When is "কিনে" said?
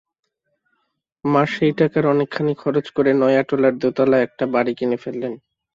4.77-4.97